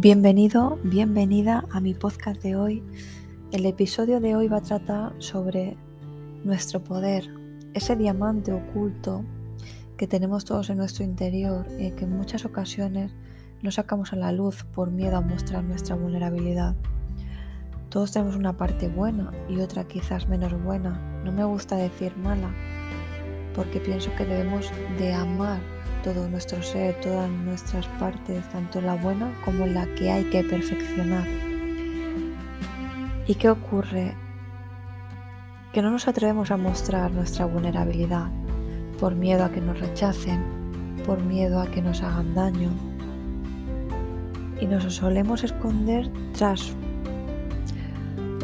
Bienvenido, 0.00 0.78
bienvenida 0.84 1.64
a 1.72 1.80
mi 1.80 1.92
podcast 1.92 2.40
de 2.40 2.54
hoy. 2.54 2.84
El 3.50 3.66
episodio 3.66 4.20
de 4.20 4.36
hoy 4.36 4.46
va 4.46 4.58
a 4.58 4.60
tratar 4.60 5.12
sobre 5.18 5.76
nuestro 6.44 6.84
poder, 6.84 7.28
ese 7.74 7.96
diamante 7.96 8.52
oculto 8.52 9.24
que 9.96 10.06
tenemos 10.06 10.44
todos 10.44 10.70
en 10.70 10.78
nuestro 10.78 11.02
interior 11.02 11.66
y 11.80 11.90
que 11.90 12.04
en 12.04 12.16
muchas 12.16 12.44
ocasiones 12.44 13.10
no 13.60 13.72
sacamos 13.72 14.12
a 14.12 14.16
la 14.16 14.30
luz 14.30 14.62
por 14.62 14.92
miedo 14.92 15.16
a 15.16 15.20
mostrar 15.20 15.64
nuestra 15.64 15.96
vulnerabilidad. 15.96 16.76
Todos 17.88 18.12
tenemos 18.12 18.36
una 18.36 18.56
parte 18.56 18.86
buena 18.86 19.32
y 19.48 19.58
otra 19.58 19.88
quizás 19.88 20.28
menos 20.28 20.52
buena. 20.62 21.00
No 21.24 21.32
me 21.32 21.42
gusta 21.42 21.74
decir 21.74 22.16
mala, 22.16 22.54
porque 23.52 23.80
pienso 23.80 24.14
que 24.14 24.24
debemos 24.24 24.70
de 24.96 25.12
amar 25.12 25.58
todo 26.02 26.28
nuestro 26.28 26.62
ser, 26.62 26.98
todas 27.00 27.30
nuestras 27.30 27.86
partes, 27.98 28.48
tanto 28.50 28.80
la 28.80 28.94
buena 28.94 29.32
como 29.44 29.66
la 29.66 29.86
que 29.94 30.10
hay 30.10 30.24
que 30.24 30.44
perfeccionar. 30.44 31.26
¿Y 33.26 33.34
qué 33.34 33.50
ocurre? 33.50 34.14
Que 35.72 35.82
no 35.82 35.90
nos 35.90 36.08
atrevemos 36.08 36.50
a 36.50 36.56
mostrar 36.56 37.10
nuestra 37.10 37.46
vulnerabilidad 37.46 38.30
por 38.98 39.14
miedo 39.14 39.44
a 39.44 39.50
que 39.50 39.60
nos 39.60 39.78
rechacen, 39.78 40.42
por 41.04 41.22
miedo 41.22 41.60
a 41.60 41.66
que 41.66 41.82
nos 41.82 42.02
hagan 42.02 42.34
daño. 42.34 42.70
Y 44.60 44.66
nos 44.66 44.84
solemos 44.92 45.44
esconder 45.44 46.10
tras 46.36 46.72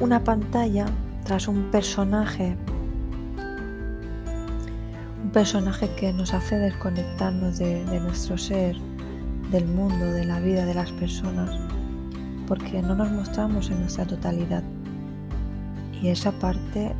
una 0.00 0.22
pantalla, 0.22 0.86
tras 1.24 1.48
un 1.48 1.70
personaje 1.70 2.56
personaje 5.34 5.90
que 5.96 6.12
nos 6.12 6.32
hace 6.32 6.56
desconectarnos 6.58 7.58
de, 7.58 7.84
nuestro 8.00 8.38
ser, 8.38 8.76
del 9.50 9.66
mundo, 9.66 10.12
de 10.12 10.24
la 10.24 10.38
vida, 10.38 10.64
de 10.64 10.74
las 10.74 10.92
personas, 10.92 11.50
porque 12.46 12.80
no 12.80 12.94
nos 12.94 13.10
mostramos 13.10 13.68
en 13.68 13.80
nuestra 13.80 14.06
totalidad. 14.06 14.62
Y 16.00 16.06
esa 16.06 16.30
parte 16.30 16.94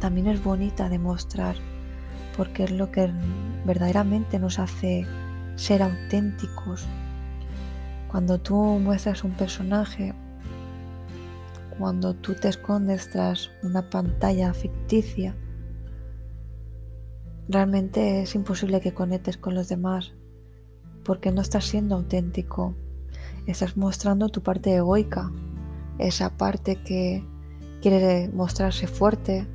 también 0.00 0.28
es 0.28 0.42
bonita 0.42 0.88
de 0.88 0.98
mostrar, 0.98 1.56
porque 2.38 2.64
es 2.64 2.70
lo 2.70 2.90
que 2.90 3.12
verdaderamente 3.66 4.38
nos 4.38 4.58
hace 4.58 5.06
ser 5.56 5.82
auténticos. 5.82 6.86
Cuando 8.10 8.38
tú 8.38 8.56
muestras 8.82 9.24
un 9.24 9.32
personaje, 9.32 10.14
cuando 11.78 12.14
tú 12.14 12.34
te 12.34 12.48
escondes 12.48 13.10
tras 13.10 13.50
una 13.62 13.90
pantalla 13.90 14.54
ficticia, 14.54 15.34
Realmente 17.48 18.22
es 18.22 18.34
imposible 18.34 18.80
que 18.80 18.94
conectes 18.94 19.36
con 19.36 19.54
los 19.54 19.68
demás 19.68 20.14
porque 21.04 21.30
no 21.30 21.42
estás 21.42 21.64
siendo 21.66 21.94
auténtico. 21.94 22.74
Estás 23.46 23.76
mostrando 23.76 24.30
tu 24.30 24.42
parte 24.42 24.74
egoica, 24.74 25.30
esa 25.98 26.36
parte 26.36 26.76
que 26.76 27.22
quiere 27.82 28.30
mostrarse 28.30 28.86
fuerte, 28.86 29.46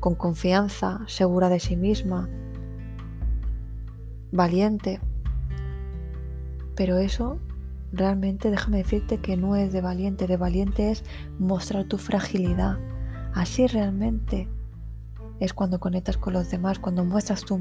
con 0.00 0.16
confianza, 0.16 1.00
segura 1.06 1.48
de 1.48 1.60
sí 1.60 1.76
misma, 1.76 2.28
valiente. 4.32 5.00
Pero 6.74 6.98
eso 6.98 7.38
realmente 7.92 8.50
déjame 8.50 8.78
decirte 8.78 9.18
que 9.18 9.36
no 9.36 9.54
es 9.54 9.72
de 9.72 9.80
valiente, 9.80 10.26
de 10.26 10.36
valiente 10.36 10.90
es 10.90 11.04
mostrar 11.38 11.84
tu 11.84 11.98
fragilidad. 11.98 12.78
Así 13.34 13.68
realmente 13.68 14.48
es 15.40 15.52
cuando 15.52 15.78
conectas 15.78 16.16
con 16.16 16.32
los 16.32 16.50
demás, 16.50 16.78
cuando 16.78 17.04
muestras 17.04 17.44
tu, 17.44 17.54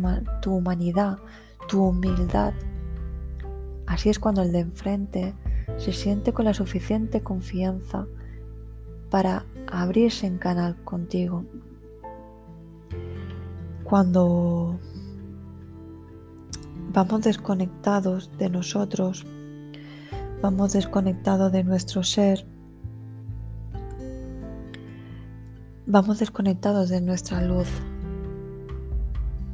humanidad, 0.45 1.19
tu 1.67 1.83
humildad. 1.83 2.53
Así 3.85 4.09
es 4.09 4.19
cuando 4.19 4.41
el 4.41 4.51
de 4.51 4.59
enfrente 4.59 5.33
se 5.77 5.93
siente 5.93 6.33
con 6.33 6.45
la 6.45 6.53
suficiente 6.53 7.21
confianza 7.21 8.07
para 9.09 9.45
abrirse 9.71 10.27
en 10.27 10.37
canal 10.37 10.75
contigo. 10.83 11.45
Cuando 13.83 14.79
vamos 16.93 17.21
desconectados 17.21 18.31
de 18.37 18.49
nosotros, 18.49 19.25
vamos 20.41 20.73
desconectados 20.73 21.51
de 21.51 21.63
nuestro 21.63 22.03
ser, 22.03 22.45
vamos 25.89 26.19
desconectados 26.19 26.89
de 26.89 26.99
nuestra 26.99 27.41
luz. 27.41 27.69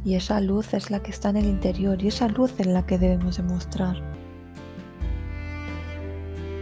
Y 0.04 0.16
esa 0.16 0.42
luz 0.42 0.74
es 0.74 0.90
la 0.90 1.02
que 1.02 1.12
está 1.12 1.30
en 1.30 1.38
el 1.38 1.46
interior 1.46 2.02
y 2.02 2.08
esa 2.08 2.28
luz 2.28 2.56
es 2.58 2.66
la 2.66 2.86
que 2.88 2.98
debemos 2.98 3.38
demostrar. 3.38 4.02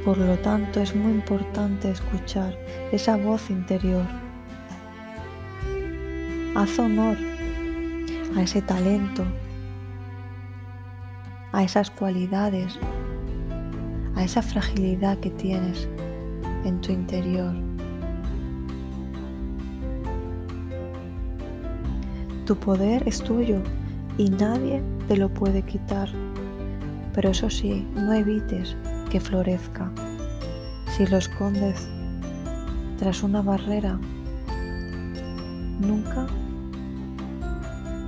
Por 0.03 0.17
lo 0.17 0.37
tanto, 0.39 0.81
es 0.81 0.93
muy 0.93 1.13
importante 1.13 1.89
escuchar 1.89 2.53
esa 2.91 3.15
voz 3.15 3.49
interior. 3.49 4.05
Haz 6.53 6.77
honor 6.77 7.15
a 8.35 8.41
ese 8.41 8.61
talento, 8.61 9.23
a 11.53 11.63
esas 11.63 11.89
cualidades, 11.91 12.77
a 14.15 14.23
esa 14.23 14.41
fragilidad 14.41 15.17
que 15.19 15.29
tienes 15.29 15.87
en 16.65 16.81
tu 16.81 16.91
interior. 16.91 17.70
Tu 22.51 22.57
poder 22.57 23.01
es 23.07 23.23
tuyo 23.23 23.61
y 24.17 24.29
nadie 24.29 24.83
te 25.07 25.15
lo 25.15 25.29
puede 25.29 25.61
quitar. 25.61 26.09
Pero 27.13 27.29
eso 27.29 27.49
sí, 27.49 27.87
no 27.95 28.11
evites 28.11 28.75
que 29.09 29.21
florezca. 29.21 29.89
Si 30.87 31.07
lo 31.07 31.15
escondes 31.15 31.87
tras 32.99 33.23
una 33.23 33.41
barrera, 33.41 33.97
nunca 35.79 36.27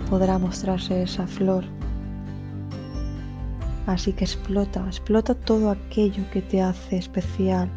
podrá 0.09 0.37
mostrarse 0.37 1.03
esa 1.03 1.25
flor. 1.25 1.63
Así 3.87 4.11
que 4.11 4.25
explota, 4.25 4.85
explota 4.87 5.35
todo 5.35 5.71
aquello 5.71 6.29
que 6.33 6.41
te 6.41 6.61
hace 6.61 6.97
especial, 6.97 7.69